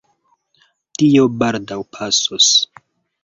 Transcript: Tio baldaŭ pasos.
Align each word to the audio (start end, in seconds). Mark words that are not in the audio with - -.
Tio 1.01 1.27
baldaŭ 1.43 1.79
pasos. 1.97 2.51